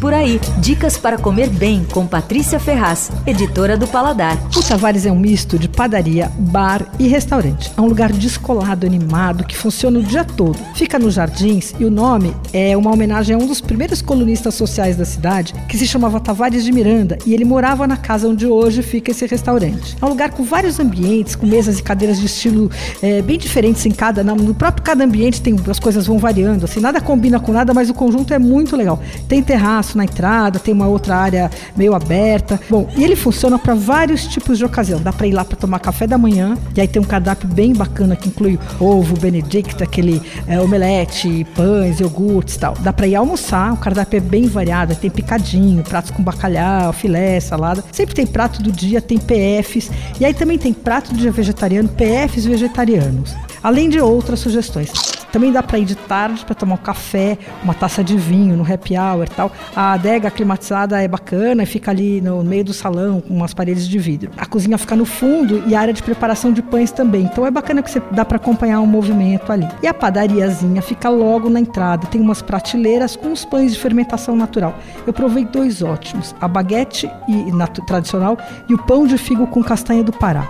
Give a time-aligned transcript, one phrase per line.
[0.00, 4.38] Por aí, dicas para comer bem com Patrícia Ferraz, editora do Paladar.
[4.56, 7.72] O Tavares é um misto de padaria, bar e restaurante.
[7.76, 10.56] É um lugar descolado, animado, que funciona o dia todo.
[10.76, 14.96] Fica nos jardins e o nome é uma homenagem a um dos primeiros colunistas sociais
[14.96, 18.82] da cidade, que se chamava Tavares de Miranda, e ele morava na casa onde hoje
[18.82, 19.96] fica esse restaurante.
[20.00, 22.70] É um lugar com vários ambientes, com mesas e cadeiras de estilo
[23.02, 24.22] é, bem diferentes em cada.
[24.22, 27.90] No próprio cada ambiente tem as coisas vão variando, assim, nada combina com nada, mas
[27.90, 29.02] o conjunto é muito legal.
[29.26, 32.60] Tem terraço na entrada, tem uma outra área meio aberta.
[32.68, 35.00] Bom, e ele funciona para vários tipos de ocasião.
[35.00, 37.72] Dá para ir lá para tomar café da manhã, e aí tem um cardápio bem
[37.72, 42.74] bacana que inclui ovo, benedict, aquele é, omelete, pães, iogurtes e tal.
[42.80, 47.40] Dá para ir almoçar, o cardápio é bem variado, tem picadinho, pratos com bacalhau, filé,
[47.40, 47.84] salada.
[47.92, 51.88] Sempre tem prato do dia, tem PFs, e aí também tem prato do dia vegetariano,
[51.88, 55.17] PFs vegetarianos além de outras sugestões.
[55.32, 58.62] Também dá para ir de tarde para tomar um café, uma taça de vinho no
[58.62, 59.52] happy hour e tal.
[59.74, 63.88] A adega climatizada é bacana e fica ali no meio do salão com umas paredes
[63.88, 64.30] de vidro.
[64.36, 67.22] A cozinha fica no fundo e a área de preparação de pães também.
[67.22, 69.68] Então é bacana que você dá para acompanhar um movimento ali.
[69.82, 72.06] E a padariazinha fica logo na entrada.
[72.06, 74.74] Tem umas prateleiras com os pães de fermentação natural.
[75.06, 79.62] Eu provei dois ótimos: a baguete e, na, tradicional e o pão de figo com
[79.62, 80.46] castanha do Pará.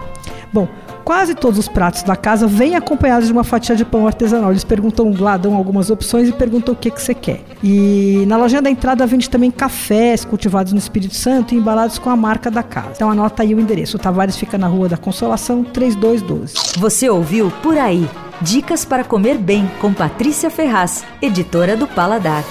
[0.52, 0.66] Bom,
[1.08, 4.50] quase todos os pratos da casa vêm acompanhados de uma fatia de pão artesanal.
[4.50, 7.40] Eles perguntam lá, dão algumas opções e perguntam o que, que você quer.
[7.64, 12.10] E na lojinha da entrada vende também cafés cultivados no Espírito Santo e embalados com
[12.10, 12.90] a marca da casa.
[12.96, 13.96] Então anota aí o endereço.
[13.96, 16.76] O Tavares fica na Rua da Consolação, 3212.
[16.76, 18.06] Você ouviu Por Aí.
[18.42, 22.44] Dicas para comer bem com Patrícia Ferraz, editora do Paladar.